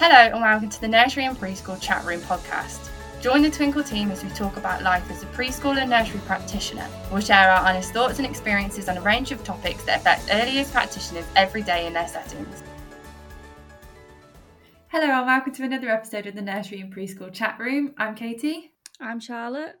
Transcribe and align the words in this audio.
Hello, 0.00 0.14
and 0.14 0.40
welcome 0.40 0.68
to 0.68 0.80
the 0.80 0.86
Nursery 0.86 1.24
and 1.24 1.36
Preschool 1.36 1.82
Chat 1.82 2.04
Room 2.04 2.20
podcast. 2.20 2.88
Join 3.20 3.42
the 3.42 3.50
Twinkl 3.50 3.84
team 3.84 4.12
as 4.12 4.22
we 4.22 4.30
talk 4.30 4.56
about 4.56 4.84
life 4.84 5.10
as 5.10 5.24
a 5.24 5.26
preschool 5.26 5.76
and 5.76 5.90
nursery 5.90 6.20
practitioner. 6.20 6.86
We'll 7.10 7.20
share 7.20 7.50
our 7.50 7.68
honest 7.68 7.92
thoughts 7.92 8.18
and 8.18 8.26
experiences 8.26 8.88
on 8.88 8.96
a 8.96 9.00
range 9.00 9.32
of 9.32 9.42
topics 9.42 9.82
that 9.86 9.98
affect 9.98 10.28
early 10.30 10.52
years 10.52 10.70
practitioners 10.70 11.24
every 11.34 11.62
day 11.62 11.88
in 11.88 11.94
their 11.94 12.06
settings. 12.06 12.62
Hello, 14.86 15.10
and 15.10 15.26
welcome 15.26 15.52
to 15.54 15.64
another 15.64 15.88
episode 15.88 16.28
of 16.28 16.36
the 16.36 16.42
Nursery 16.42 16.80
and 16.80 16.94
Preschool 16.94 17.32
Chat 17.32 17.58
Room. 17.58 17.92
I'm 17.98 18.14
Katie. 18.14 18.70
I'm 19.00 19.18
Charlotte. 19.18 19.74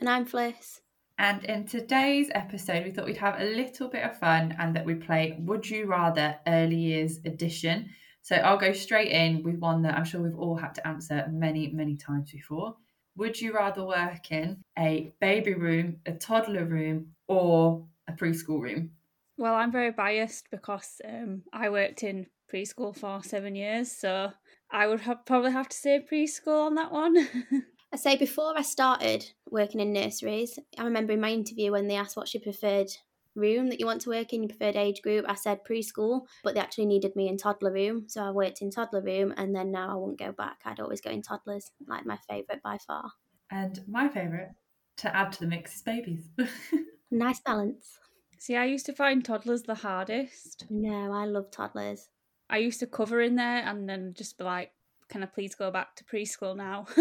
And 0.00 0.10
I'm 0.10 0.26
Fliss. 0.26 0.80
And 1.16 1.44
in 1.44 1.66
today's 1.66 2.28
episode, 2.34 2.84
we 2.84 2.90
thought 2.90 3.06
we'd 3.06 3.16
have 3.16 3.40
a 3.40 3.44
little 3.44 3.88
bit 3.88 4.04
of 4.04 4.18
fun 4.18 4.54
and 4.58 4.76
that 4.76 4.84
we 4.84 4.96
play 4.96 5.34
Would 5.38 5.70
You 5.70 5.86
Rather 5.86 6.36
Early 6.46 6.76
Years 6.76 7.20
Edition. 7.24 7.88
So 8.22 8.36
I'll 8.36 8.56
go 8.56 8.72
straight 8.72 9.10
in 9.10 9.42
with 9.42 9.58
one 9.58 9.82
that 9.82 9.96
I'm 9.96 10.04
sure 10.04 10.20
we've 10.22 10.38
all 10.38 10.56
had 10.56 10.74
to 10.76 10.86
answer 10.86 11.26
many, 11.30 11.68
many 11.72 11.96
times 11.96 12.30
before. 12.30 12.76
Would 13.16 13.40
you 13.40 13.52
rather 13.52 13.84
work 13.84 14.30
in 14.30 14.62
a 14.78 15.12
baby 15.20 15.54
room, 15.54 15.96
a 16.06 16.12
toddler 16.12 16.64
room, 16.64 17.08
or 17.26 17.84
a 18.08 18.12
preschool 18.12 18.60
room? 18.60 18.92
Well, 19.36 19.54
I'm 19.54 19.72
very 19.72 19.90
biased 19.90 20.50
because 20.50 21.00
um, 21.06 21.42
I 21.52 21.68
worked 21.68 22.04
in 22.04 22.26
preschool 22.52 22.96
for 22.96 23.22
seven 23.24 23.56
years, 23.56 23.90
so 23.90 24.32
I 24.70 24.86
would 24.86 25.00
have, 25.00 25.26
probably 25.26 25.52
have 25.52 25.68
to 25.68 25.76
say 25.76 26.04
preschool 26.10 26.66
on 26.66 26.76
that 26.76 26.92
one. 26.92 27.16
I 27.92 27.96
say 27.96 28.16
before 28.16 28.56
I 28.56 28.62
started 28.62 29.32
working 29.50 29.80
in 29.80 29.92
nurseries, 29.92 30.58
I 30.78 30.84
remember 30.84 31.12
in 31.12 31.20
my 31.20 31.30
interview 31.30 31.72
when 31.72 31.88
they 31.88 31.96
asked 31.96 32.16
what 32.16 32.28
she 32.28 32.38
preferred 32.38 32.88
room 33.34 33.68
that 33.68 33.80
you 33.80 33.86
want 33.86 34.00
to 34.02 34.10
work 34.10 34.32
in, 34.32 34.42
your 34.42 34.48
preferred 34.48 34.76
age 34.76 35.02
group, 35.02 35.24
I 35.28 35.34
said 35.34 35.60
preschool, 35.68 36.22
but 36.44 36.54
they 36.54 36.60
actually 36.60 36.86
needed 36.86 37.16
me 37.16 37.28
in 37.28 37.36
toddler 37.36 37.72
room. 37.72 38.04
So 38.08 38.22
I 38.22 38.30
worked 38.30 38.62
in 38.62 38.70
toddler 38.70 39.02
room 39.02 39.34
and 39.36 39.54
then 39.54 39.70
now 39.70 39.90
I 39.90 39.94
won't 39.94 40.18
go 40.18 40.32
back. 40.32 40.60
I'd 40.64 40.80
always 40.80 41.00
go 41.00 41.10
in 41.10 41.22
toddlers, 41.22 41.70
like 41.86 42.06
my 42.06 42.18
favourite 42.28 42.62
by 42.62 42.78
far. 42.86 43.12
And 43.50 43.80
my 43.88 44.08
favourite 44.08 44.50
to 44.98 45.14
add 45.14 45.32
to 45.32 45.40
the 45.40 45.46
mix 45.46 45.76
is 45.76 45.82
babies. 45.82 46.28
nice 47.10 47.40
balance. 47.40 47.98
See, 48.38 48.56
I 48.56 48.64
used 48.64 48.86
to 48.86 48.92
find 48.92 49.24
toddlers 49.24 49.62
the 49.62 49.74
hardest. 49.74 50.66
No, 50.68 51.12
I 51.12 51.26
love 51.26 51.50
toddlers. 51.50 52.08
I 52.50 52.58
used 52.58 52.80
to 52.80 52.86
cover 52.86 53.20
in 53.20 53.36
there 53.36 53.62
and 53.66 53.88
then 53.88 54.14
just 54.16 54.36
be 54.36 54.44
like, 54.44 54.72
can 55.08 55.22
I 55.22 55.26
please 55.26 55.54
go 55.54 55.70
back 55.70 55.94
to 55.96 56.04
preschool 56.04 56.56
now? 56.56 56.86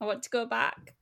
I 0.00 0.04
want 0.04 0.22
to 0.22 0.30
go 0.30 0.46
back. 0.46 0.94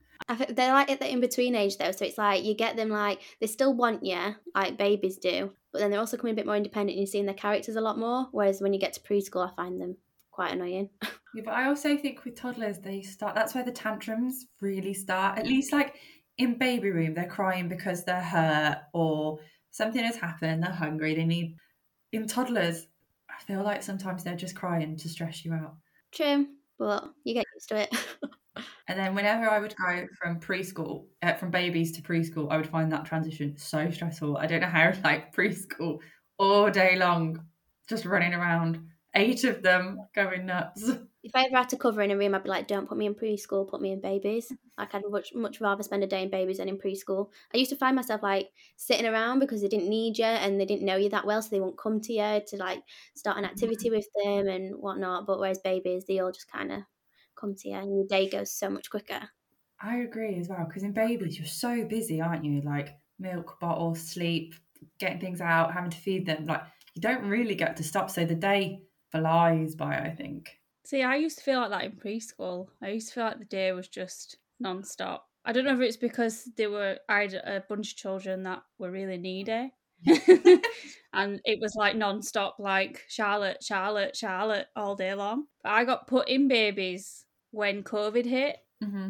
They're 0.49 0.73
like 0.73 0.91
at 0.91 0.99
the 0.99 1.11
in 1.11 1.19
between 1.19 1.55
age 1.55 1.77
though, 1.77 1.91
so 1.91 2.05
it's 2.05 2.17
like 2.17 2.43
you 2.43 2.55
get 2.55 2.75
them 2.75 2.89
like 2.89 3.21
they 3.39 3.47
still 3.47 3.73
want 3.73 4.05
you, 4.05 4.35
like 4.55 4.77
babies 4.77 5.17
do, 5.17 5.53
but 5.71 5.79
then 5.79 5.91
they're 5.91 5.99
also 5.99 6.17
coming 6.17 6.33
a 6.33 6.35
bit 6.35 6.45
more 6.45 6.55
independent 6.55 6.91
and 6.91 6.99
you're 6.99 7.11
seeing 7.11 7.25
their 7.25 7.35
characters 7.35 7.75
a 7.75 7.81
lot 7.81 7.97
more. 7.97 8.27
Whereas 8.31 8.61
when 8.61 8.73
you 8.73 8.79
get 8.79 8.93
to 8.93 9.01
preschool, 9.01 9.49
I 9.49 9.55
find 9.55 9.79
them 9.79 9.97
quite 10.31 10.53
annoying. 10.53 10.89
yeah, 11.01 11.43
but 11.43 11.53
I 11.53 11.67
also 11.67 11.97
think 11.97 12.23
with 12.23 12.35
toddlers, 12.35 12.79
they 12.79 13.01
start. 13.01 13.35
That's 13.35 13.55
where 13.55 13.63
the 13.63 13.71
tantrums 13.71 14.47
really 14.61 14.93
start. 14.93 15.37
At 15.37 15.47
least 15.47 15.73
like 15.73 15.95
in 16.37 16.57
baby 16.57 16.91
room, 16.91 17.13
they're 17.13 17.25
crying 17.27 17.67
because 17.67 18.03
they're 18.03 18.21
hurt 18.21 18.79
or 18.93 19.39
something 19.71 20.03
has 20.03 20.15
happened. 20.15 20.63
They're 20.63 20.71
hungry. 20.71 21.15
They 21.15 21.25
need. 21.25 21.55
In 22.13 22.25
toddlers, 22.25 22.87
I 23.29 23.43
feel 23.43 23.63
like 23.63 23.83
sometimes 23.83 24.23
they're 24.23 24.35
just 24.35 24.55
crying 24.55 24.95
to 24.95 25.09
stress 25.09 25.43
you 25.43 25.53
out. 25.53 25.75
True, 26.11 26.47
but 26.79 27.11
you 27.23 27.33
get 27.33 27.45
used 27.53 27.69
to 27.69 27.81
it. 27.81 27.95
And 28.87 28.97
then 28.97 29.15
whenever 29.15 29.49
I 29.49 29.59
would 29.59 29.75
go 29.75 30.07
from 30.21 30.39
preschool, 30.39 31.05
uh, 31.21 31.33
from 31.33 31.51
babies 31.51 31.91
to 31.93 32.01
preschool, 32.01 32.51
I 32.51 32.57
would 32.57 32.67
find 32.67 32.91
that 32.91 33.05
transition 33.05 33.57
so 33.57 33.89
stressful. 33.91 34.37
I 34.37 34.47
don't 34.47 34.61
know 34.61 34.67
how, 34.67 34.93
like 35.03 35.35
preschool 35.35 35.99
all 36.37 36.69
day 36.71 36.95
long, 36.97 37.45
just 37.89 38.05
running 38.05 38.33
around, 38.33 38.87
eight 39.15 39.43
of 39.43 39.61
them 39.61 39.99
going 40.15 40.45
nuts. 40.45 40.89
If 41.23 41.35
I 41.35 41.43
ever 41.43 41.57
had 41.57 41.69
to 41.69 41.77
cover 41.77 42.01
in 42.01 42.11
a 42.11 42.17
room, 42.17 42.33
I'd 42.35 42.43
be 42.43 42.49
like, 42.49 42.67
"Don't 42.67 42.87
put 42.87 42.97
me 42.97 43.05
in 43.05 43.13
preschool, 43.13 43.67
put 43.67 43.81
me 43.81 43.91
in 43.91 43.99
babies." 43.99 44.53
Like 44.77 44.93
I'd 44.95 45.03
much 45.09 45.33
much 45.33 45.59
rather 45.59 45.83
spend 45.83 46.03
a 46.03 46.07
day 46.07 46.21
in 46.23 46.29
babies 46.29 46.59
than 46.59 46.69
in 46.69 46.77
preschool. 46.77 47.31
I 47.53 47.57
used 47.57 47.71
to 47.71 47.75
find 47.75 47.95
myself 47.97 48.23
like 48.23 48.49
sitting 48.77 49.07
around 49.07 49.39
because 49.39 49.61
they 49.61 49.67
didn't 49.67 49.89
need 49.89 50.19
you 50.19 50.23
and 50.23 50.61
they 50.61 50.65
didn't 50.65 50.85
know 50.85 50.95
you 50.95 51.09
that 51.09 51.25
well, 51.25 51.41
so 51.41 51.49
they 51.49 51.59
won't 51.59 51.77
come 51.77 51.99
to 51.99 52.13
you 52.13 52.41
to 52.47 52.57
like 52.57 52.83
start 53.15 53.37
an 53.37 53.43
activity 53.43 53.89
with 53.89 54.07
them 54.23 54.47
and 54.47 54.75
whatnot. 54.75 55.25
But 55.25 55.39
whereas 55.39 55.59
babies, 55.59 56.05
they 56.05 56.19
all 56.19 56.31
just 56.31 56.49
kind 56.49 56.71
of 56.71 56.83
come 57.39 57.55
to 57.55 57.69
you 57.69 57.75
and 57.75 57.95
your 57.95 58.07
day 58.07 58.29
goes 58.29 58.51
so 58.51 58.69
much 58.69 58.89
quicker. 58.89 59.29
I 59.81 59.97
agree 59.97 60.35
as 60.35 60.49
well 60.49 60.65
because 60.67 60.83
in 60.83 60.91
babies 60.91 61.37
you're 61.37 61.47
so 61.47 61.85
busy, 61.85 62.21
aren't 62.21 62.45
you? 62.45 62.61
Like 62.61 62.97
milk, 63.19 63.59
bottle, 63.59 63.95
sleep, 63.95 64.55
getting 64.99 65.19
things 65.19 65.41
out, 65.41 65.73
having 65.73 65.91
to 65.91 65.97
feed 65.97 66.25
them. 66.25 66.45
Like 66.45 66.63
you 66.93 67.01
don't 67.01 67.25
really 67.25 67.55
get 67.55 67.77
to 67.77 67.83
stop. 67.83 68.09
So 68.09 68.25
the 68.25 68.35
day 68.35 68.83
flies 69.11 69.75
by. 69.75 69.97
I 69.97 70.09
think. 70.09 70.57
See, 70.85 71.03
I 71.03 71.15
used 71.15 71.37
to 71.39 71.43
feel 71.43 71.59
like 71.59 71.69
that 71.71 71.83
in 71.83 71.91
preschool. 71.91 72.67
I 72.81 72.89
used 72.89 73.09
to 73.09 73.13
feel 73.15 73.25
like 73.25 73.39
the 73.39 73.45
day 73.45 73.71
was 73.71 73.87
just 73.87 74.37
non-stop. 74.59 75.27
I 75.45 75.51
don't 75.51 75.65
know 75.65 75.73
if 75.73 75.81
it's 75.81 75.97
because 75.97 76.49
they 76.55 76.67
were 76.67 76.97
I 77.07 77.21
had 77.21 77.33
a 77.33 77.63
bunch 77.69 77.91
of 77.91 77.97
children 77.97 78.43
that 78.43 78.63
were 78.79 78.91
really 78.91 79.17
needy. 79.17 79.73
and 81.13 81.41
it 81.43 81.59
was 81.59 81.73
like 81.75 81.95
non-stop 81.95 82.57
like 82.59 83.03
Charlotte, 83.07 83.63
Charlotte, 83.63 84.15
Charlotte 84.15 84.67
all 84.75 84.95
day 84.95 85.13
long. 85.13 85.45
But 85.63 85.73
I 85.73 85.85
got 85.85 86.07
put 86.07 86.29
in 86.29 86.47
babies 86.47 87.25
when 87.57 87.83
COVID 87.83 88.25
hit, 88.25 88.57
mm-hmm. 88.83 89.09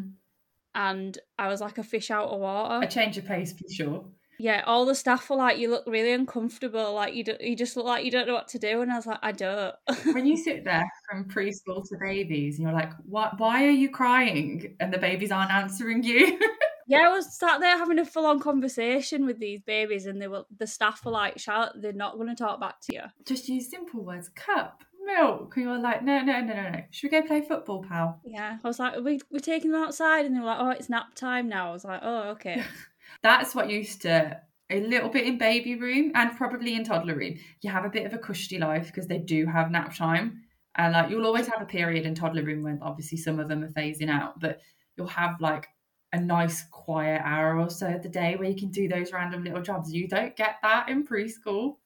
and 0.74 1.18
I 1.38 1.48
was 1.48 1.60
like 1.60 1.76
a 1.76 1.82
fish 1.82 2.10
out 2.10 2.30
of 2.30 2.40
water. 2.40 2.84
A 2.84 2.88
change 2.88 3.18
of 3.18 3.26
pace 3.26 3.52
for 3.52 3.68
sure. 3.70 4.04
Yeah, 4.40 4.62
all 4.66 4.86
the 4.86 4.94
staff 4.94 5.28
were 5.28 5.36
like, 5.36 5.58
"You 5.58 5.68
look 5.68 5.84
really 5.86 6.12
uncomfortable. 6.12 6.94
Like 6.94 7.14
you, 7.14 7.24
do, 7.24 7.36
you 7.40 7.56
just 7.56 7.76
look 7.76 7.84
like 7.84 8.04
you 8.04 8.10
don't 8.10 8.26
know 8.26 8.34
what 8.34 8.48
to 8.48 8.58
do." 8.58 8.80
And 8.80 8.90
I 8.90 8.96
was 8.96 9.06
like, 9.06 9.18
"I 9.22 9.32
don't." 9.32 9.74
when 10.12 10.26
you 10.26 10.36
sit 10.36 10.64
there 10.64 10.88
from 11.08 11.24
preschool 11.24 11.86
to 11.88 11.96
babies, 12.00 12.58
and 12.58 12.66
you're 12.66 12.76
like, 12.76 12.92
"What? 13.04 13.38
Why 13.38 13.66
are 13.66 13.70
you 13.70 13.90
crying?" 13.90 14.76
and 14.80 14.92
the 14.92 14.98
babies 14.98 15.32
aren't 15.32 15.50
answering 15.50 16.04
you. 16.04 16.38
yeah, 16.86 17.08
I 17.08 17.10
was 17.10 17.36
sat 17.36 17.60
there 17.60 17.76
having 17.76 17.98
a 17.98 18.04
full 18.04 18.26
on 18.26 18.40
conversation 18.40 19.26
with 19.26 19.40
these 19.40 19.60
babies, 19.60 20.06
and 20.06 20.22
they 20.22 20.28
were 20.28 20.44
the 20.56 20.68
staff 20.68 21.04
were 21.04 21.12
like, 21.12 21.38
"Charlotte, 21.38 21.82
they're 21.82 21.92
not 21.92 22.14
going 22.14 22.28
to 22.28 22.36
talk 22.36 22.60
back 22.60 22.80
to 22.82 22.94
you." 22.94 23.02
Just 23.26 23.48
use 23.48 23.68
simple 23.68 24.04
words. 24.04 24.30
Cup, 24.30 24.84
milk. 25.08 25.56
And 25.56 25.64
you're 25.64 25.78
like, 25.78 26.04
no, 26.04 26.20
no, 26.20 26.40
no, 26.40 26.54
no, 26.54 26.70
no. 26.70 26.80
Should 26.90 27.10
we 27.10 27.20
go 27.20 27.26
play 27.26 27.40
football, 27.40 27.82
pal? 27.82 28.20
Yeah. 28.24 28.58
I 28.62 28.68
was 28.68 28.78
like, 28.78 29.00
we, 29.00 29.20
we're 29.30 29.40
taking 29.40 29.72
them 29.72 29.82
outside. 29.82 30.24
And 30.24 30.36
they 30.36 30.40
were 30.40 30.46
like, 30.46 30.60
oh, 30.60 30.70
it's 30.70 30.88
nap 30.88 31.14
time 31.14 31.48
now. 31.48 31.70
I 31.70 31.72
was 31.72 31.84
like, 31.84 32.00
oh, 32.02 32.30
okay. 32.30 32.62
That's 33.22 33.54
what 33.54 33.70
used 33.70 34.02
to, 34.02 34.40
a 34.70 34.80
little 34.80 35.08
bit 35.08 35.26
in 35.26 35.38
baby 35.38 35.76
room 35.76 36.12
and 36.14 36.36
probably 36.36 36.74
in 36.74 36.84
toddler 36.84 37.16
room. 37.16 37.36
You 37.62 37.70
have 37.70 37.84
a 37.84 37.90
bit 37.90 38.06
of 38.06 38.12
a 38.12 38.18
cushy 38.18 38.58
life 38.58 38.86
because 38.88 39.06
they 39.06 39.18
do 39.18 39.46
have 39.46 39.70
nap 39.70 39.96
time. 39.96 40.42
And 40.76 40.92
like, 40.92 41.10
you'll 41.10 41.26
always 41.26 41.48
have 41.48 41.62
a 41.62 41.66
period 41.66 42.06
in 42.06 42.14
toddler 42.14 42.44
room 42.44 42.62
when 42.62 42.78
obviously 42.82 43.18
some 43.18 43.40
of 43.40 43.48
them 43.48 43.64
are 43.64 43.68
phasing 43.68 44.10
out, 44.10 44.38
but 44.38 44.60
you'll 44.96 45.08
have 45.08 45.40
like 45.40 45.66
a 46.12 46.20
nice 46.20 46.64
quiet 46.70 47.20
hour 47.24 47.58
or 47.58 47.68
so 47.68 47.86
of 47.86 48.02
the 48.02 48.08
day 48.08 48.36
where 48.36 48.48
you 48.48 48.56
can 48.56 48.70
do 48.70 48.88
those 48.88 49.12
random 49.12 49.44
little 49.44 49.60
jobs. 49.60 49.92
You 49.92 50.08
don't 50.08 50.36
get 50.36 50.56
that 50.62 50.88
in 50.88 51.06
preschool. 51.06 51.76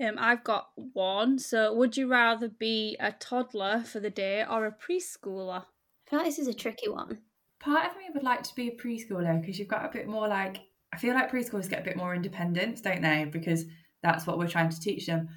Um, 0.00 0.16
I've 0.18 0.42
got 0.42 0.68
one. 0.76 1.38
So, 1.38 1.72
would 1.74 1.96
you 1.96 2.08
rather 2.08 2.48
be 2.48 2.96
a 2.98 3.12
toddler 3.12 3.82
for 3.84 4.00
the 4.00 4.10
day 4.10 4.44
or 4.48 4.66
a 4.66 4.72
preschooler? 4.72 5.62
I 5.62 6.10
feel 6.10 6.18
like 6.18 6.26
this 6.26 6.38
is 6.38 6.48
a 6.48 6.54
tricky 6.54 6.88
one. 6.88 7.18
Part 7.60 7.90
of 7.90 7.96
me 7.96 8.04
would 8.12 8.24
like 8.24 8.42
to 8.42 8.54
be 8.54 8.68
a 8.68 8.76
preschooler 8.76 9.40
because 9.40 9.58
you've 9.58 9.68
got 9.68 9.84
a 9.84 9.92
bit 9.92 10.06
more 10.06 10.28
like, 10.28 10.58
I 10.92 10.98
feel 10.98 11.14
like 11.14 11.30
preschoolers 11.30 11.70
get 11.70 11.80
a 11.80 11.84
bit 11.84 11.96
more 11.96 12.14
independence, 12.14 12.80
don't 12.80 13.02
they? 13.02 13.24
Because 13.30 13.64
that's 14.02 14.26
what 14.26 14.38
we're 14.38 14.48
trying 14.48 14.70
to 14.70 14.80
teach 14.80 15.06
them. 15.06 15.28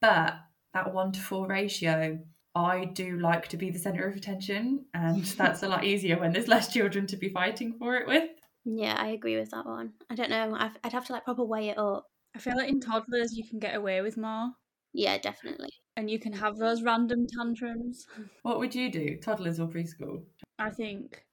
But 0.00 0.34
that 0.74 0.92
one 0.92 1.12
to 1.12 1.20
four 1.20 1.46
ratio, 1.48 2.18
I 2.54 2.84
do 2.84 3.18
like 3.18 3.48
to 3.48 3.56
be 3.56 3.70
the 3.70 3.78
centre 3.78 4.06
of 4.06 4.16
attention, 4.16 4.84
and 4.94 5.24
that's 5.38 5.62
a 5.62 5.68
lot 5.68 5.84
easier 5.84 6.18
when 6.18 6.32
there's 6.32 6.48
less 6.48 6.72
children 6.72 7.06
to 7.08 7.16
be 7.16 7.30
fighting 7.30 7.74
for 7.78 7.96
it 7.96 8.06
with. 8.06 8.28
Yeah, 8.64 8.94
I 8.96 9.08
agree 9.08 9.36
with 9.38 9.50
that 9.50 9.66
one. 9.66 9.94
I 10.08 10.14
don't 10.14 10.30
know. 10.30 10.54
i 10.54 10.70
would 10.84 10.92
have 10.92 11.06
to 11.06 11.12
like 11.12 11.24
proper 11.24 11.44
weigh 11.44 11.70
it 11.70 11.78
up. 11.78 12.06
I 12.34 12.38
feel 12.38 12.56
like 12.56 12.68
in 12.68 12.80
toddlers 12.80 13.36
you 13.36 13.46
can 13.46 13.58
get 13.58 13.74
away 13.74 14.00
with 14.00 14.16
more. 14.16 14.50
Yeah, 14.92 15.18
definitely. 15.18 15.70
And 15.96 16.10
you 16.10 16.18
can 16.18 16.32
have 16.32 16.56
those 16.56 16.82
random 16.82 17.26
tantrums. 17.36 18.06
What 18.42 18.58
would 18.58 18.74
you 18.74 18.90
do, 18.90 19.16
toddlers 19.16 19.60
or 19.60 19.68
preschool? 19.68 20.22
I 20.58 20.70
think 20.70 21.24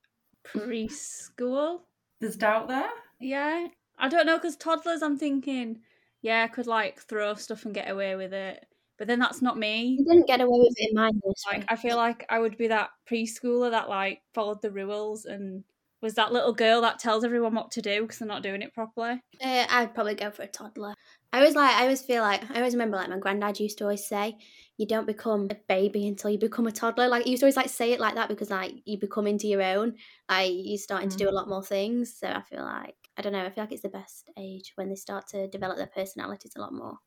preschool. 0.45 1.81
There's 2.19 2.35
doubt 2.35 2.67
there? 2.67 2.89
Yeah. 3.19 3.67
I 3.97 4.09
don't 4.09 4.25
know, 4.25 4.37
because 4.37 4.55
toddlers, 4.55 5.01
I'm 5.01 5.17
thinking, 5.17 5.79
yeah, 6.21 6.43
I 6.43 6.47
could 6.47 6.67
like 6.67 6.99
throw 7.01 7.33
stuff 7.35 7.65
and 7.65 7.73
get 7.73 7.89
away 7.89 8.15
with 8.15 8.33
it. 8.33 8.65
But 8.97 9.07
then 9.07 9.19
that's 9.19 9.41
not 9.41 9.57
me. 9.57 9.97
You 9.97 10.05
didn't 10.05 10.27
get 10.27 10.41
away 10.41 10.59
with 10.59 10.73
it 10.77 10.89
in 10.89 10.95
my 10.95 11.09
Like, 11.49 11.63
I 11.69 11.77
feel 11.77 11.95
like 11.95 12.25
I 12.29 12.39
would 12.39 12.57
be 12.57 12.67
that 12.67 12.89
preschooler 13.09 13.71
that 13.71 13.87
like 13.87 14.21
followed 14.33 14.61
the 14.61 14.71
rules 14.71 15.25
and 15.25 15.63
was 16.01 16.15
that 16.15 16.31
little 16.31 16.53
girl 16.53 16.81
that 16.81 16.99
tells 16.99 17.23
everyone 17.23 17.53
what 17.53 17.71
to 17.71 17.81
do 17.81 18.01
because 18.01 18.19
they're 18.19 18.27
not 18.27 18.43
doing 18.43 18.61
it 18.61 18.73
properly. 18.73 19.21
Uh, 19.43 19.65
I'd 19.69 19.93
probably 19.93 20.15
go 20.15 20.31
for 20.31 20.43
a 20.43 20.47
toddler. 20.47 20.93
I 21.31 21.39
always 21.39 21.55
like. 21.55 21.75
I 21.75 21.83
always 21.83 22.01
feel 22.01 22.23
like. 22.23 22.49
I 22.49 22.57
always 22.57 22.73
remember 22.73 22.97
like 22.97 23.09
my 23.09 23.19
granddad 23.19 23.59
used 23.59 23.77
to 23.79 23.83
always 23.83 24.07
say, 24.07 24.37
"You 24.77 24.87
don't 24.87 25.05
become 25.05 25.47
a 25.51 25.57
baby 25.67 26.07
until 26.07 26.31
you 26.31 26.39
become 26.39 26.67
a 26.67 26.71
toddler." 26.71 27.07
Like 27.07 27.25
he 27.25 27.31
used 27.31 27.41
to 27.41 27.45
always 27.45 27.57
like 27.57 27.69
say 27.69 27.91
it 27.91 27.99
like 27.99 28.15
that 28.15 28.29
because 28.29 28.49
like 28.49 28.73
you 28.85 28.97
become 28.97 29.27
into 29.27 29.47
your 29.47 29.61
own. 29.61 29.95
Like 30.29 30.51
you're 30.53 30.77
starting 30.77 31.09
mm. 31.09 31.11
to 31.11 31.17
do 31.17 31.27
a 31.27 31.31
mm. 31.31 31.35
lot 31.35 31.49
more 31.49 31.63
things. 31.63 32.15
So 32.17 32.27
I 32.27 32.41
feel 32.41 32.63
like 32.63 32.95
I 33.17 33.21
don't 33.21 33.33
know. 33.33 33.45
I 33.45 33.49
feel 33.51 33.63
like 33.63 33.73
it's 33.73 33.81
the 33.81 33.89
best 33.89 34.29
age 34.37 34.71
when 34.75 34.89
they 34.89 34.95
start 34.95 35.27
to 35.29 35.47
develop 35.47 35.77
their 35.77 35.87
personalities 35.87 36.53
a 36.55 36.61
lot 36.61 36.73
more. 36.73 36.97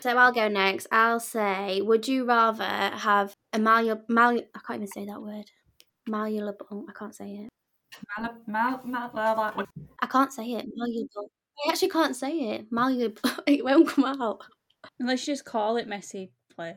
So 0.00 0.14
I'll 0.16 0.32
go 0.32 0.48
next. 0.48 0.86
I'll 0.92 1.20
say, 1.20 1.80
would 1.80 2.06
you 2.06 2.26
rather 2.26 2.64
have 2.64 3.34
a 3.52 3.58
malleable, 3.58 4.04
mal- 4.08 4.36
I 4.54 4.60
can't 4.66 4.82
even 4.82 4.88
say 4.88 5.06
that 5.06 5.22
word. 5.22 5.50
Malleable. 6.06 6.84
I 6.88 6.92
can't 6.92 7.14
say 7.14 7.30
it. 7.30 7.53
Mal- 8.18 8.36
mal- 8.46 8.80
mal- 8.84 9.10
mal- 9.14 9.66
I 10.00 10.06
can't 10.06 10.32
say 10.32 10.52
it. 10.52 10.66
Malleable. 10.76 11.30
I 11.66 11.70
actually 11.70 11.90
can't 11.90 12.16
say 12.16 12.32
it. 12.54 12.66
Malleable. 12.70 13.22
It 13.46 13.64
won't 13.64 13.88
come 13.88 14.04
out. 14.04 14.42
Unless 15.00 15.26
you 15.26 15.34
just 15.34 15.44
call 15.44 15.76
it 15.76 15.88
messy 15.88 16.32
play. 16.54 16.76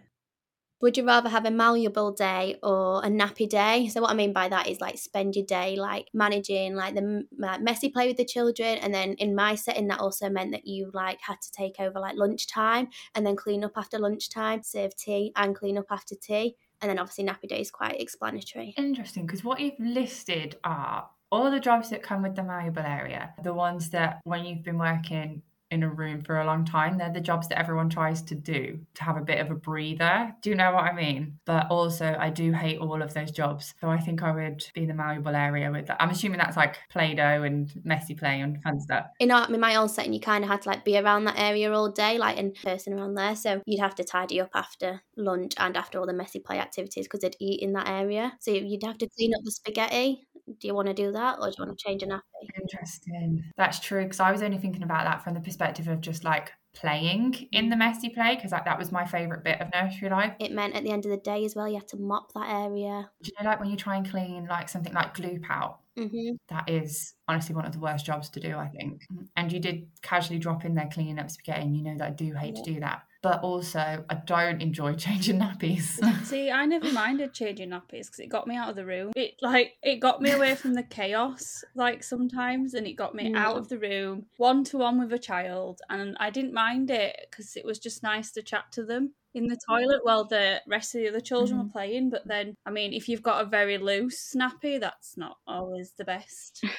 Would 0.80 0.96
you 0.96 1.06
rather 1.08 1.28
have 1.30 1.46
a 1.48 1.52
malleable 1.52 2.12
day 2.12 2.60
or 2.62 3.04
a 3.04 3.08
nappy 3.08 3.50
day? 3.50 3.88
So 3.88 4.02
what 4.02 4.12
I 4.12 4.14
mean 4.14 4.31
by 4.31 4.48
that 4.48 4.68
is 4.68 4.80
like 4.80 5.00
spend 5.00 5.36
your 5.36 5.46
day 5.46 5.75
like 5.75 6.08
managing 6.14 6.75
like 6.75 6.94
the 6.94 7.24
like 7.36 7.62
messy 7.62 7.90
play 7.90 8.08
with 8.08 8.18
the 8.18 8.25
children, 8.25 8.78
and 8.78 8.94
then 8.94 9.13
in 9.13 9.34
my 9.34 9.56
setting 9.56 9.88
that 9.88 10.00
also 10.00 10.30
meant 10.30 10.52
that 10.52 10.68
you 10.68 10.92
like 10.94 11.20
had 11.22 11.42
to 11.42 11.52
take 11.52 11.80
over 11.80 12.00
like 12.00 12.16
lunchtime 12.16 12.90
and 13.16 13.25
then 13.25 13.36
clean 13.36 13.63
up 13.63 13.72
after 13.75 13.98
lunchtime, 13.98 14.62
serve 14.62 14.96
tea 14.96 15.31
and 15.36 15.56
clean 15.56 15.80
up 15.80 15.88
after 15.90 16.13
tea, 16.16 16.56
and 16.81 16.89
then 16.89 17.00
obviously 17.00 17.24
nappy 17.24 17.47
day 17.47 17.62
is 17.62 17.71
quite 17.71 18.00
explanatory. 18.00 18.74
Interesting, 18.77 19.25
because 19.25 19.44
what 19.44 19.59
you've 19.59 19.79
listed 19.79 20.57
are 20.63 21.09
all 21.31 21.51
the 21.51 21.59
jobs 21.59 21.89
that 21.89 22.03
come 22.03 22.21
with 22.21 22.35
the 22.35 22.44
malleable 22.44 22.83
area, 22.83 23.33
the 23.44 23.53
ones 23.53 23.89
that 23.89 24.21
when 24.24 24.45
you've 24.45 24.63
been 24.63 24.77
working 24.77 25.41
in 25.72 25.84
a 25.84 25.90
room 25.90 26.22
for 26.22 26.40
a 26.40 26.46
long 26.46 26.66
time, 26.66 26.98
they're 26.98 27.12
the 27.12 27.19
jobs 27.19 27.48
that 27.50 27.60
everyone 27.60 27.90
tries 27.90 28.22
to 28.24 28.36
do 28.36 28.80
to 28.96 29.04
have 29.04 29.18
a 29.18 29.22
bit 29.22 29.40
of 29.40 29.52
a 29.52 29.56
breather. 29.56 30.34
Do 30.42 30.50
you 30.50 30.56
know 30.56 30.72
what 30.72 30.86
I 30.86 30.94
mean? 30.94 31.40
But 31.46 31.69
also, 31.69 32.16
I 32.19 32.30
do 32.30 32.52
hate 32.52 32.80
all 32.80 33.02
of 33.02 33.14
those 33.14 33.31
jobs. 33.31 33.74
So 33.81 33.90
I 33.90 33.98
think 33.98 34.24
I 34.24 34.31
would 34.31 34.66
be 34.74 34.84
in 34.84 34.88
the 34.88 34.94
malleable 34.94 35.36
area 35.36 35.72
with 35.72 35.88
that. 35.88 36.02
I'm 36.02 36.10
assuming 36.10 36.40
that's 36.40 36.58
like 36.58 36.78
Play 36.90 37.16
Doh 37.16 37.44
and 37.44 37.72
messy 37.84 38.16
play 38.16 38.40
and 38.40 38.62
fun 38.64 38.80
stuff. 38.80 39.08
In, 39.19 39.31
our, 39.31 39.52
in 39.52 39.60
my 39.60 39.75
own 39.75 39.90
setting, 39.90 40.14
you 40.14 40.19
kind 40.19 40.44
of 40.44 40.50
had 40.50 40.62
to 40.64 40.69
like 40.69 40.86
be 40.86 40.98
around 40.98 41.25
that 41.25 41.40
area 41.40 41.72
all 41.72 41.92
day, 41.92 42.18
like 42.18 42.38
in 42.38 42.54
person 42.54 42.94
around 42.94 43.16
there. 43.16 43.36
So 43.36 43.62
you'd 43.66 43.81
have 43.81 43.96
to 43.96 44.04
tidy 44.04 44.40
up 44.40 44.52
after 44.54 45.02
lunch 45.18 45.54
and 45.58 45.75
after 45.75 46.00
all 46.00 46.06
the 46.06 46.13
messy 46.13 46.40
play 46.40 46.60
activities 46.60 47.06
because 47.06 47.22
they'd 47.22 47.36
eat 47.40 47.62
in 47.62 47.74
that 47.74 47.90
area. 47.90 48.34
So 48.40 48.52
you'd 48.52 48.84
have 48.84 48.98
to 49.00 49.10
clean 49.10 49.34
up 49.36 49.42
the 49.44 49.52
spaghetti. 49.52 50.26
Do 50.48 50.68
you 50.68 50.74
want 50.74 50.88
to 50.88 50.94
do 50.94 51.12
that 51.12 51.40
or 51.40 51.48
do 51.50 51.56
you 51.58 51.66
want 51.66 51.78
to 51.78 51.84
change 51.84 52.04
a 52.04 52.08
nappy? 52.08 52.22
Interesting. 52.60 53.52
That's 53.58 53.80
true 53.80 54.04
because 54.04 54.20
I 54.20 54.32
was 54.32 54.42
only 54.42 54.58
thinking 54.58 54.84
about 54.84 55.04
that 55.06 55.24
from 55.24 55.34
the 55.34 55.40
perspective 55.40 55.88
of 55.88 56.02
just 56.02 56.24
like 56.24 56.54
playing 56.74 57.50
in 57.52 57.70
the 57.70 57.76
messy 57.76 58.10
play 58.10 58.36
because 58.36 58.52
like, 58.52 58.66
that 58.66 58.78
was 58.78 58.92
my 58.92 59.06
favourite 59.06 59.44
bit 59.44 59.60
of 59.60 59.70
nursery 59.74 60.10
life. 60.10 60.36
It 60.40 60.52
meant 60.52 60.76
at 60.76 60.84
the 60.84 60.92
end 60.92 61.06
of 61.06 61.12
the 61.12 61.18
day 61.18 61.44
as 61.46 61.56
well, 61.56 61.68
you 61.68 61.76
had 61.76 61.88
to 61.90 61.98
mop 61.98 62.34
that 62.34 62.50
area. 62.50 63.12
Do 63.22 63.32
you 63.32 63.44
know 63.44 63.50
like 63.50 63.60
when 63.60 63.70
you 63.70 63.78
try 63.78 63.96
and 63.98 64.10
clean 64.10 64.46
like 64.46 64.70
something 64.70 64.94
like 64.94 65.14
glue 65.16 65.42
out? 65.50 65.80
hmm 65.98 66.38
That 66.50 66.70
is 66.70 67.16
honestly 67.28 67.56
one 67.56 67.66
of 67.66 67.74
the 67.74 67.80
worst 67.80 68.06
jobs 68.06 68.30
to 68.30 68.40
do, 68.40 68.56
I 68.58 68.70
think. 68.70 69.02
And 69.36 69.52
you 69.52 69.60
did 69.60 69.90
casually 70.02 70.40
drop 70.40 70.64
in 70.66 70.76
there 70.76 70.88
cleaning 70.92 71.20
up 71.20 71.30
spaghetti, 71.30 71.64
and 71.64 71.76
you 71.76 71.84
know 71.84 71.98
that 71.98 72.08
I 72.08 72.12
do 72.12 72.34
hate 72.34 72.56
to 72.56 72.62
do 72.62 72.80
that. 72.80 73.04
But 73.27 73.41
also, 73.41 74.06
I 74.09 74.15
don't 74.25 74.62
enjoy 74.62 74.94
changing 75.06 75.39
nappies. 75.39 76.00
See, 76.25 76.50
I 76.50 76.65
never 76.65 76.91
minded 76.94 77.33
changing 77.33 77.69
nappies 77.71 78.06
because 78.06 78.19
it 78.19 78.29
got 78.29 78.47
me 78.47 78.56
out 78.56 78.69
of 78.69 78.77
the 78.77 78.85
room. 78.85 79.12
It 79.18 79.35
like 79.41 79.74
it 79.83 79.97
got 79.97 80.21
me 80.21 80.31
away 80.31 80.56
from 80.56 80.75
the 80.75 80.83
chaos, 80.83 81.63
like 81.75 82.03
sometimes, 82.03 82.74
and 82.74 82.88
it 82.88 82.94
got 82.94 83.15
me 83.15 83.33
out 83.35 83.56
mm. 83.56 83.59
of 83.59 83.69
the 83.69 83.79
room, 83.79 84.27
one 84.38 84.63
to 84.65 84.77
one 84.77 84.97
with 85.00 85.12
a 85.12 85.19
child, 85.19 85.81
and 85.89 86.15
I 86.21 86.29
didn't 86.29 86.53
mind 86.53 86.89
it 86.89 87.27
because 87.29 87.57
it 87.57 87.65
was 87.65 87.79
just 87.79 88.01
nice 88.01 88.31
to 88.31 88.41
chat 88.41 88.71
to 88.74 88.85
them 88.85 89.13
in 89.33 89.47
the 89.47 89.59
toilet 89.69 90.00
while 90.03 90.24
the 90.24 90.62
rest 90.68 90.95
of 90.95 91.01
the 91.01 91.09
other 91.09 91.19
children 91.19 91.57
were 91.57 91.65
mm-hmm. 91.65 91.71
playing. 91.74 92.09
But 92.09 92.27
then, 92.27 92.56
I 92.65 92.71
mean, 92.71 92.94
if 92.94 93.09
you've 93.09 93.21
got 93.21 93.44
a 93.44 93.50
very 93.50 93.77
loose 93.77 94.33
nappy, 94.35 94.79
that's 94.79 95.18
not 95.18 95.38
always 95.45 95.94
the 95.97 96.06
best. 96.06 96.63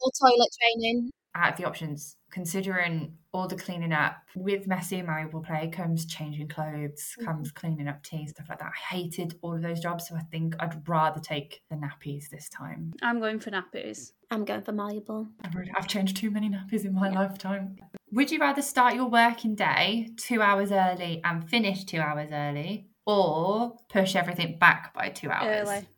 Or 0.00 0.10
toilet 0.20 0.50
training. 0.60 1.10
Out 1.36 1.52
of 1.52 1.56
the 1.56 1.64
options, 1.64 2.16
considering 2.30 3.16
all 3.32 3.48
the 3.48 3.56
cleaning 3.56 3.92
up 3.92 4.18
with 4.36 4.68
messy 4.68 4.98
and 4.98 5.08
malleable 5.08 5.42
play 5.42 5.68
comes 5.68 6.06
changing 6.06 6.46
clothes, 6.46 7.16
mm-hmm. 7.18 7.24
comes 7.24 7.50
cleaning 7.50 7.88
up 7.88 8.04
tea, 8.04 8.26
stuff 8.28 8.46
like 8.48 8.60
that. 8.60 8.70
I 8.72 8.94
hated 8.94 9.36
all 9.42 9.54
of 9.54 9.62
those 9.62 9.80
jobs, 9.80 10.06
so 10.06 10.14
I 10.14 10.20
think 10.30 10.54
I'd 10.60 10.88
rather 10.88 11.20
take 11.20 11.62
the 11.70 11.76
nappies 11.76 12.28
this 12.28 12.48
time. 12.48 12.92
I'm 13.02 13.18
going 13.18 13.40
for 13.40 13.50
nappies. 13.50 14.12
I'm 14.30 14.44
going 14.44 14.62
for 14.62 14.72
malleable. 14.72 15.26
I've 15.42 15.54
already- 15.54 15.72
I've 15.76 15.88
changed 15.88 16.16
too 16.16 16.30
many 16.30 16.48
nappies 16.48 16.84
in 16.84 16.94
my 16.94 17.08
lifetime. 17.08 17.78
Would 18.12 18.30
you 18.30 18.38
rather 18.38 18.62
start 18.62 18.94
your 18.94 19.08
working 19.08 19.56
day 19.56 20.10
two 20.16 20.40
hours 20.40 20.70
early 20.70 21.20
and 21.24 21.48
finish 21.50 21.84
two 21.84 21.98
hours 21.98 22.30
early, 22.30 22.90
or 23.06 23.76
push 23.88 24.14
everything 24.14 24.56
back 24.58 24.94
by 24.94 25.08
two 25.08 25.30
hours? 25.30 25.68
Early. 25.68 25.88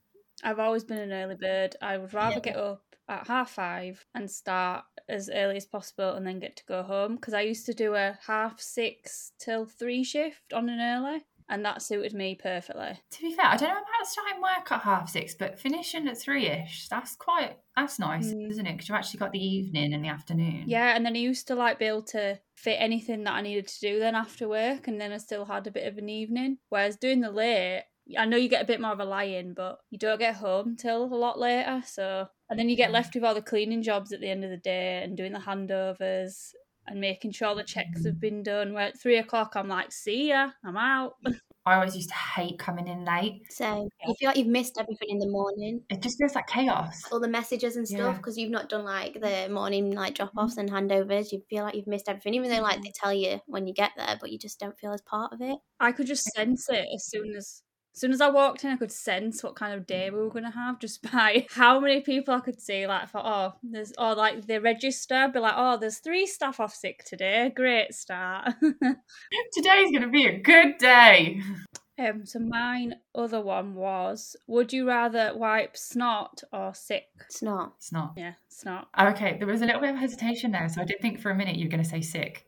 I've 0.43 0.59
always 0.59 0.85
been 0.85 0.99
an 0.99 1.13
early 1.13 1.35
bird. 1.37 1.77
I 1.81 1.97
would 1.99 2.13
rather 2.15 2.37
Yeah. 2.37 2.41
get 2.41 2.57
up 2.57 2.83
at 3.09 3.27
half 3.27 3.51
five 3.53 4.05
and 4.15 4.31
start 4.31 4.85
as 5.09 5.31
early 5.31 5.57
as 5.57 5.67
possible 5.67 6.15
and 6.15 6.27
then 6.27 6.41
get 6.41 6.57
to 6.57 6.65
go 6.67 6.83
home 6.83 7.15
because 7.17 7.35
I 7.35 7.43
used 7.43 7.67
to 7.67 7.75
do 7.75 7.95
a 7.95 8.19
half 8.27 8.61
six 8.61 9.33
till 9.39 9.65
three 9.65 10.03
shift 10.03 10.53
on 10.53 10.69
an 10.69 10.81
early 10.81 11.25
and 11.49 11.65
that 11.65 11.81
suited 11.81 12.13
me 12.13 12.35
perfectly. 12.35 13.01
To 13.13 13.21
be 13.23 13.33
fair, 13.33 13.47
I 13.47 13.57
don't 13.57 13.69
know 13.69 13.75
about 13.77 14.07
starting 14.09 14.43
work 14.43 14.73
at 14.73 14.81
half 14.81 15.09
six, 15.09 15.37
but 15.37 15.61
finishing 15.61 16.09
at 16.09 16.19
three 16.19 16.49
ish, 16.49 16.89
that's 16.89 17.15
quite, 17.15 17.57
that's 17.77 18.01
nice, 18.01 18.33
Mm. 18.35 18.51
isn't 18.51 18.67
it? 18.67 18.73
Because 18.73 18.89
you've 18.89 18.97
actually 18.99 19.19
got 19.21 19.31
the 19.31 19.39
evening 19.47 19.93
and 19.95 20.05
the 20.05 20.09
afternoon. 20.09 20.65
Yeah, 20.67 20.97
and 20.97 21.07
then 21.07 21.15
I 21.15 21.21
used 21.21 21.47
to 21.47 21.55
like 21.55 21.79
be 21.79 21.85
able 21.85 22.03
to 22.03 22.41
fit 22.57 22.79
anything 22.81 23.23
that 23.25 23.35
I 23.35 23.43
needed 23.43 23.69
to 23.69 23.81
do 23.81 24.01
then 24.01 24.17
after 24.17 24.49
work 24.49 24.89
and 24.89 25.01
then 25.01 25.13
I 25.13 25.19
still 25.19 25.45
had 25.45 25.69
a 25.69 25.71
bit 25.71 25.87
of 25.87 25.97
an 25.99 26.09
evening. 26.09 26.59
Whereas 26.71 26.97
doing 26.97 27.21
the 27.21 27.31
late, 27.31 27.85
I 28.17 28.25
know 28.25 28.37
you 28.37 28.49
get 28.49 28.63
a 28.63 28.67
bit 28.67 28.81
more 28.81 28.93
of 28.93 29.01
a 29.01 29.05
lie-in, 29.05 29.55
but 29.55 29.79
you 29.91 29.99
don't 29.99 30.19
get 30.19 30.37
home 30.37 30.77
till 30.77 31.05
a 31.05 31.15
lot 31.15 31.39
later. 31.39 31.83
So, 31.87 32.29
and 32.49 32.59
then 32.59 32.69
you 32.69 32.77
get 32.77 32.93
left 32.93 33.15
with 33.15 33.25
all 33.25 33.35
the 33.35 33.43
cleaning 33.43 33.83
jobs 33.83 34.13
at 34.13 34.21
the 34.21 34.31
end 34.31 34.45
of 34.45 34.51
the 34.51 34.57
day 34.57 35.03
and 35.03 35.17
doing 35.17 35.33
the 35.33 35.41
handovers 35.41 36.53
and 36.87 37.01
making 37.01 37.33
sure 37.33 37.55
the 37.55 37.65
checks 37.65 38.05
have 38.05 38.21
been 38.21 38.43
done. 38.43 38.73
Where 38.73 38.89
at 38.89 39.01
three 39.01 39.19
o'clock, 39.19 39.53
I'm 39.57 39.69
like, 39.69 39.93
see 39.93 40.29
ya, 40.29 40.51
I'm 40.65 40.77
out. 40.77 41.15
I 41.67 41.75
always 41.75 41.97
used 41.97 42.11
to 42.11 42.15
hate 42.15 42.61
coming 42.61 42.87
in 42.87 43.05
late. 43.05 43.43
So 43.51 43.89
you 44.07 44.15
feel 44.15 44.29
like 44.29 44.37
you've 44.37 44.47
missed 44.47 44.79
everything 44.79 45.09
in 45.11 45.19
the 45.19 45.29
morning. 45.29 45.83
It 45.91 46.01
just 46.01 46.17
feels 46.17 46.37
like 46.37 46.47
chaos. 46.47 47.03
All 47.11 47.19
the 47.19 47.27
messages 47.27 47.75
and 47.75 47.87
stuff 47.87 48.19
because 48.19 48.39
you've 48.39 48.53
not 48.53 48.69
done 48.69 48.85
like 48.85 49.15
the 49.15 49.49
morning 49.51 49.91
like 49.91 50.15
drop 50.15 50.31
offs 50.37 50.57
mm-hmm. 50.57 50.73
and 50.73 50.91
handovers. 50.91 51.33
You 51.33 51.43
feel 51.51 51.65
like 51.65 51.75
you've 51.75 51.89
missed 51.89 52.09
everything, 52.09 52.35
even 52.35 52.51
though 52.51 52.63
like 52.63 52.83
they 52.83 52.93
tell 52.95 53.13
you 53.13 53.41
when 53.47 53.67
you 53.67 53.75
get 53.75 53.91
there, 53.97 54.17
but 54.21 54.31
you 54.31 54.39
just 54.39 54.61
don't 54.61 54.79
feel 54.79 54.93
as 54.93 55.03
part 55.03 55.33
of 55.33 55.41
it. 55.41 55.59
I 55.81 55.91
could 55.91 56.07
just 56.07 56.33
sense 56.33 56.69
it 56.69 56.87
as 56.95 57.05
soon 57.05 57.35
as. 57.37 57.63
As 57.97 58.01
soon 58.01 58.13
as 58.13 58.21
I 58.21 58.29
walked 58.29 58.63
in, 58.63 58.71
I 58.71 58.77
could 58.77 58.93
sense 58.93 59.43
what 59.43 59.57
kind 59.57 59.73
of 59.73 59.87
day 59.87 60.11
we 60.11 60.19
were 60.19 60.29
going 60.29 60.45
to 60.45 60.51
have 60.51 60.79
just 60.79 61.01
by 61.11 61.47
how 61.55 61.81
many 61.81 62.03
people 62.03 62.35
I 62.35 62.41
could 62.41 62.61
see. 62.61 62.87
Like, 62.87 63.05
I 63.05 63.07
thought, 63.07 63.25
oh, 63.25 63.59
there's, 63.63 63.95
or 63.97 64.15
like 64.15 64.47
the 64.47 64.61
register, 64.61 65.31
be 65.33 65.41
like, 65.41 65.55
oh, 65.57 65.79
there's 65.79 66.01
three 66.01 66.27
staff 66.27 66.61
off 66.61 66.75
sick 66.75 67.05
today. 67.05 67.51
Great 67.57 67.95
start. 67.95 68.53
Today's 68.61 69.91
going 69.91 70.03
to 70.03 70.11
be 70.11 70.27
a 70.27 70.39
good 70.39 70.77
day. 70.77 71.41
um, 71.99 72.27
so 72.27 72.39
mine 72.39 72.97
other 73.15 73.41
one 73.41 73.75
was, 73.75 74.37
would 74.47 74.75
you 74.75 74.87
rather 74.87 75.33
wipe 75.35 75.75
snot 75.75 76.43
or 76.53 76.75
sick? 76.75 77.07
It's 77.23 77.43
not. 77.43 77.77
It's 77.79 77.93
not. 77.93 78.13
Yeah, 78.15 78.35
snot. 78.51 78.89
Okay, 79.01 79.39
there 79.39 79.49
was 79.49 79.63
a 79.63 79.65
little 79.65 79.81
bit 79.81 79.95
of 79.95 79.97
hesitation 79.97 80.53
there, 80.53 80.69
so 80.69 80.83
I 80.83 80.85
did 80.85 81.01
think 81.01 81.19
for 81.19 81.31
a 81.31 81.35
minute 81.35 81.57
you 81.57 81.65
were 81.65 81.71
going 81.71 81.83
to 81.83 81.89
say 81.89 82.03
sick. 82.03 82.45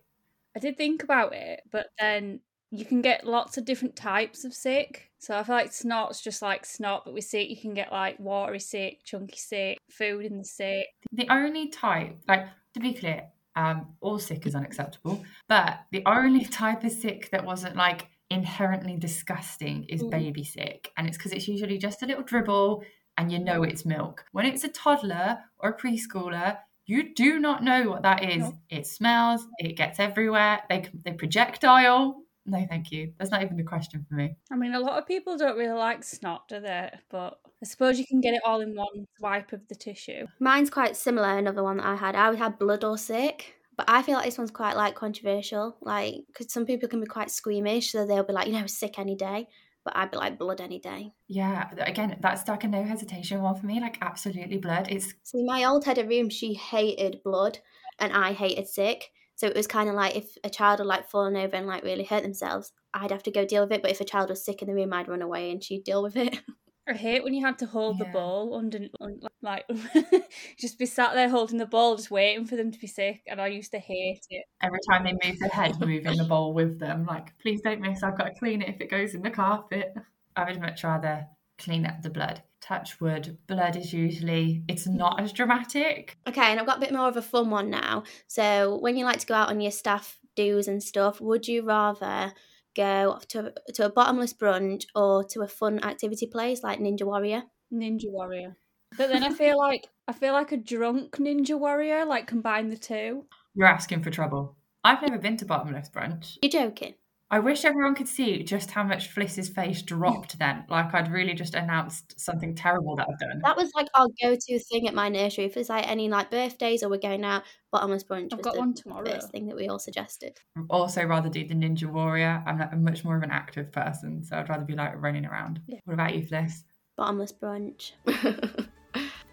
I 0.54 0.61
did 0.61 0.76
think 0.76 1.02
about 1.02 1.32
it, 1.32 1.62
but 1.72 1.87
then 1.99 2.40
you 2.70 2.84
can 2.84 3.00
get 3.00 3.26
lots 3.26 3.56
of 3.56 3.64
different 3.64 3.96
types 3.96 4.44
of 4.44 4.52
sick. 4.52 5.10
So 5.18 5.37
I 5.37 5.42
feel 5.42 5.54
like 5.56 5.72
snot's 5.72 6.20
just 6.20 6.42
like 6.42 6.64
snot, 6.66 7.02
but 7.04 7.14
with 7.14 7.25
sick 7.25 7.48
you 7.48 7.56
can 7.56 7.75
get 7.75 7.90
like 7.90 8.18
watery 8.20 8.60
sick, 8.60 9.00
chunky 9.04 9.37
sick, 9.38 9.78
food 9.90 10.25
in 10.26 10.38
the 10.38 10.44
sick. 10.44 10.87
The 11.12 11.28
only 11.30 11.68
type, 11.68 12.16
like 12.28 12.46
to 12.75 12.80
be 12.80 12.92
clear, 12.92 13.25
um, 13.56 13.87
all 14.00 14.18
sick 14.18 14.46
is 14.46 14.54
unacceptable, 14.54 15.25
but 15.48 15.80
the 15.90 16.02
only 16.06 16.44
type 16.62 16.84
of 16.84 16.92
sick 16.92 17.30
that 17.32 17.44
wasn't 17.44 17.75
like 17.76 18.06
inherently 18.30 18.96
disgusting 18.96 19.84
is 19.84 20.02
Mm. 20.02 20.10
baby 20.10 20.44
sick, 20.44 20.92
and 20.96 21.08
it's 21.08 21.16
because 21.16 21.32
it's 21.32 21.48
usually 21.48 21.78
just 21.78 22.02
a 22.02 22.06
little 22.06 22.22
dribble, 22.22 22.84
and 23.16 23.32
you 23.32 23.38
know 23.38 23.62
it's 23.64 23.84
milk. 23.87 24.25
When 24.32 24.44
it's 24.46 24.62
a 24.64 24.68
toddler 24.68 25.38
or 25.58 25.70
a 25.70 25.76
preschooler, 25.76 26.58
you 26.87 27.14
do 27.14 27.40
not 27.40 27.64
know 27.64 27.88
what 27.90 28.02
that 28.02 28.22
is. 28.22 28.40
No. 28.44 28.52
It 28.70 28.87
smells, 28.87 29.46
it 29.58 29.76
gets 29.76 29.98
everywhere. 29.98 30.60
They 30.68 30.88
they 31.04 31.12
projectile. 31.14 32.22
No, 32.48 32.66
thank 32.68 32.90
you. 32.90 33.12
That's 33.18 33.30
not 33.30 33.42
even 33.42 33.60
a 33.60 33.64
question 33.64 34.06
for 34.08 34.14
me. 34.14 34.34
I 34.50 34.56
mean, 34.56 34.74
a 34.74 34.80
lot 34.80 34.98
of 34.98 35.06
people 35.06 35.36
don't 35.36 35.58
really 35.58 35.78
like 35.78 36.02
snot, 36.02 36.48
do 36.48 36.60
they? 36.60 36.90
But 37.10 37.38
I 37.62 37.66
suppose 37.66 37.98
you 37.98 38.06
can 38.06 38.20
get 38.20 38.34
it 38.34 38.42
all 38.44 38.60
in 38.60 38.74
one 38.74 39.06
swipe 39.18 39.52
of 39.52 39.68
the 39.68 39.74
tissue. 39.74 40.26
Mine's 40.40 40.70
quite 40.70 40.96
similar. 40.96 41.36
Another 41.36 41.62
one 41.62 41.76
that 41.76 41.86
I 41.86 41.96
had. 41.96 42.16
I 42.16 42.34
had 42.34 42.58
blood 42.58 42.84
or 42.84 42.96
sick. 42.96 43.54
But 43.76 43.88
I 43.88 44.02
feel 44.02 44.16
like 44.16 44.24
this 44.24 44.36
one's 44.36 44.50
quite 44.50 44.76
like 44.76 44.96
controversial, 44.96 45.76
like 45.80 46.16
because 46.26 46.52
some 46.52 46.66
people 46.66 46.88
can 46.88 47.00
be 47.00 47.06
quite 47.06 47.30
squeamish, 47.30 47.92
so 47.92 48.04
they'll 48.04 48.24
be 48.24 48.32
like, 48.32 48.48
you 48.48 48.52
know, 48.52 48.66
sick 48.66 48.98
any 48.98 49.14
day. 49.14 49.46
But 49.84 49.96
I'd 49.96 50.10
be 50.10 50.16
like 50.16 50.36
blood 50.36 50.60
any 50.60 50.80
day. 50.80 51.12
Yeah, 51.28 51.70
again, 51.78 52.16
that's 52.20 52.48
like 52.48 52.64
a 52.64 52.68
no 52.68 52.82
hesitation 52.82 53.40
one 53.40 53.54
for 53.54 53.66
me. 53.66 53.80
Like 53.80 53.96
absolutely 54.02 54.58
blood. 54.58 54.88
It's 54.90 55.14
See, 55.22 55.44
my 55.44 55.62
old 55.62 55.84
head 55.84 55.98
of 55.98 56.08
room, 56.08 56.28
she 56.28 56.54
hated 56.54 57.22
blood, 57.22 57.60
and 58.00 58.12
I 58.12 58.32
hated 58.32 58.66
sick. 58.66 59.12
So 59.38 59.47
it 59.47 59.57
was 59.57 59.66
kind 59.68 59.88
of 59.88 59.95
like 59.95 60.16
if 60.16 60.37
a 60.45 60.50
child 60.50 60.80
had 60.80 60.87
like 60.87 61.09
fallen 61.09 61.37
over 61.37 61.57
and 61.57 61.66
like 61.66 61.85
really 61.85 62.04
hurt 62.04 62.25
themselves, 62.25 62.73
I'd 62.92 63.12
have 63.12 63.23
to 63.25 63.30
go 63.30 63.47
deal 63.47 63.62
with 63.62 63.73
it. 63.73 63.83
But 63.83 63.92
if 63.92 64.00
a 64.00 64.04
child 64.04 64.30
was 64.30 64.45
sick 64.45 64.62
in 64.62 64.68
the 64.68 64.75
room, 64.75 64.92
I'd 64.92 65.09
run 65.09 65.23
away 65.23 65.50
and 65.52 65.62
she'd 65.62 65.85
deal 65.85 66.02
with 66.02 66.16
it. 66.16 66.42
I 66.88 66.95
hate 66.95 67.23
when 67.23 67.35
you 67.35 67.45
had 67.45 67.59
to 67.59 67.66
hold 67.66 67.99
the 67.99 68.04
Yeah. 68.04 68.12
bowl 68.12 68.54
under, 68.54 68.78
like, 68.99 69.30
Like, 69.42 69.66
just 70.59 70.78
be 70.78 70.87
sat 70.87 71.12
there 71.14 71.28
holding 71.28 71.59
the 71.59 71.66
ball, 71.66 71.97
just 71.97 72.11
waiting 72.11 72.47
for 72.47 72.57
them 72.57 72.71
to 72.73 72.78
be 72.78 72.87
sick. 72.87 73.23
And 73.26 73.40
I 73.40 73.49
used 73.49 73.73
to 73.73 73.78
hate 73.78 74.26
it. 74.30 74.47
Every 74.61 74.78
time 74.90 75.04
they 75.04 75.12
move 75.12 75.38
their 75.38 75.50
head, 75.50 75.78
moving 75.80 76.16
the 76.16 76.25
bowl 76.25 76.52
with 76.54 76.78
them. 76.80 77.04
Like, 77.04 77.38
please 77.38 77.61
don't 77.61 77.80
miss. 77.80 78.02
I've 78.02 78.16
got 78.18 78.25
to 78.25 78.35
clean 78.38 78.62
it 78.62 78.71
if 78.75 78.80
it 78.80 78.90
goes 78.90 79.14
in 79.14 79.23
the 79.23 79.30
carpet. 79.30 79.95
I 80.35 80.45
would 80.50 80.61
much 80.61 80.83
rather 80.83 81.28
clean 81.59 81.87
up 81.87 82.02
the 82.02 82.11
blood. 82.11 82.42
Touch 82.60 83.00
wood. 83.00 83.38
Blood 83.46 83.76
is 83.76 83.92
usually 83.92 84.62
it's 84.68 84.86
not 84.86 85.20
as 85.20 85.32
dramatic. 85.32 86.16
Okay, 86.28 86.50
and 86.50 86.60
I've 86.60 86.66
got 86.66 86.78
a 86.78 86.80
bit 86.80 86.92
more 86.92 87.08
of 87.08 87.16
a 87.16 87.22
fun 87.22 87.50
one 87.50 87.70
now. 87.70 88.02
So, 88.26 88.78
when 88.80 88.96
you 88.96 89.04
like 89.04 89.20
to 89.20 89.26
go 89.26 89.34
out 89.34 89.48
on 89.48 89.60
your 89.60 89.70
staff 89.70 90.18
do's 90.34 90.68
and 90.68 90.82
stuff, 90.82 91.20
would 91.20 91.46
you 91.48 91.62
rather 91.62 92.32
go 92.76 93.18
to 93.28 93.52
to 93.74 93.86
a 93.86 93.90
bottomless 93.90 94.32
brunch 94.32 94.84
or 94.94 95.24
to 95.24 95.42
a 95.42 95.48
fun 95.48 95.82
activity 95.84 96.26
place 96.26 96.62
like 96.62 96.78
Ninja 96.78 97.04
Warrior? 97.04 97.42
Ninja 97.72 98.10
Warrior. 98.10 98.56
But 98.96 99.10
then 99.10 99.22
I 99.22 99.30
feel 99.30 99.58
like 99.58 99.88
I 100.06 100.12
feel 100.12 100.32
like 100.32 100.52
a 100.52 100.56
drunk 100.56 101.16
Ninja 101.16 101.58
Warrior, 101.58 102.04
like 102.04 102.26
combine 102.26 102.70
the 102.70 102.76
two. 102.76 103.24
You're 103.54 103.66
asking 103.66 104.02
for 104.02 104.10
trouble. 104.10 104.56
I've 104.84 105.02
never 105.02 105.18
been 105.18 105.36
to 105.38 105.44
bottomless 105.44 105.90
brunch. 105.90 106.38
You're 106.42 106.50
joking. 106.50 106.94
I 107.30 107.40
wish 107.40 107.64
everyone 107.66 107.94
could 107.94 108.08
see 108.08 108.42
just 108.42 108.70
how 108.70 108.82
much 108.82 109.08
Fliss's 109.08 109.50
face 109.50 109.82
dropped 109.82 110.38
then. 110.38 110.64
Like 110.70 110.94
I'd 110.94 111.12
really 111.12 111.35
just 111.35 111.54
announced 111.54 112.18
something 112.18 112.54
terrible 112.54 112.97
that 112.97 113.06
I've 113.11 113.18
done. 113.18 113.40
That 113.44 113.56
was 113.56 113.70
like 113.75 113.88
our 113.94 114.06
go-to 114.23 114.58
thing 114.58 114.88
at 114.88 114.94
my 114.94 115.11
nursery. 115.11 115.44
If 115.44 115.56
it's 115.58 115.68
like 115.68 115.87
any 115.87 116.08
like 116.08 116.30
birthdays 116.30 116.82
or 116.82 116.88
we're 116.88 116.99
going 116.99 117.25
out, 117.25 117.42
bottomless 117.70 118.04
brunch 118.04 118.32
I've 118.32 118.38
was 118.38 118.44
got 118.44 118.54
the 118.54 118.61
one 118.61 118.73
tomorrow. 118.75 119.04
first 119.04 119.30
thing 119.30 119.47
that 119.49 119.56
we 119.56 119.68
all 119.68 119.78
suggested. 119.78 120.38
I'd 120.56 120.64
also 120.70 121.04
rather 121.04 121.28
do 121.28 121.47
the 121.47 121.54
Ninja 121.54 121.85
Warrior. 121.85 122.42
I'm 122.47 122.58
like, 122.58 122.76
much 122.78 123.04
more 123.04 123.16
of 123.18 123.23
an 123.23 123.30
active 123.30 123.70
person, 123.73 124.25
so 124.25 124.37
I'd 124.37 124.49
rather 124.49 124.64
be 124.64 124.75
like 124.75 124.94
running 124.97 125.26
around. 125.26 125.61
Yeah. 125.66 125.80
What 125.85 125.94
about 125.94 126.14
you, 126.14 126.23
Fliss? 126.23 126.64
Bottomless 126.97 127.32
brunch. 127.42 127.92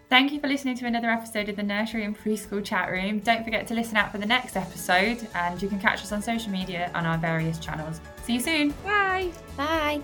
Thank 0.08 0.30
you 0.32 0.38
for 0.38 0.46
listening 0.46 0.76
to 0.76 0.86
another 0.86 1.10
episode 1.10 1.48
of 1.48 1.56
the 1.56 1.64
Nursery 1.64 2.04
and 2.04 2.16
Preschool 2.16 2.64
Chat 2.64 2.90
Room. 2.90 3.18
Don't 3.18 3.42
forget 3.42 3.66
to 3.66 3.74
listen 3.74 3.96
out 3.96 4.12
for 4.12 4.18
the 4.18 4.26
next 4.26 4.56
episode, 4.56 5.26
and 5.34 5.60
you 5.60 5.68
can 5.68 5.80
catch 5.80 6.00
us 6.00 6.12
on 6.12 6.22
social 6.22 6.52
media 6.52 6.92
on 6.94 7.04
our 7.04 7.18
various 7.18 7.58
channels. 7.58 8.00
See 8.22 8.34
you 8.34 8.40
soon. 8.40 8.70
Bye. 8.84 9.32
Bye. 9.56 10.00